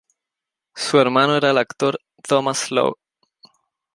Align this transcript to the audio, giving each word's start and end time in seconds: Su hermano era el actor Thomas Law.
Su 0.75 0.99
hermano 0.99 1.35
era 1.37 1.51
el 1.51 1.59
actor 1.59 2.01
Thomas 2.27 2.71
Law. 2.71 2.95